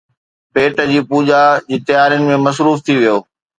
پيٽ 0.53 0.75
جي 0.91 0.99
پوڄا 1.09 1.43
جي 1.69 1.77
تيارين 1.87 2.25
۾ 2.33 2.35
مصروف 2.47 2.77
ٿي 2.85 2.93
ويو 2.99 3.17